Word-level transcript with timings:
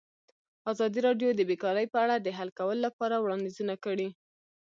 ازادي 0.71 0.99
راډیو 1.07 1.29
د 1.35 1.41
بیکاري 1.49 1.85
په 1.93 1.97
اړه 2.03 2.15
د 2.19 2.27
حل 2.37 2.49
کولو 2.59 2.81
لپاره 2.87 3.15
وړاندیزونه 3.23 3.73
کړي. 3.85 4.09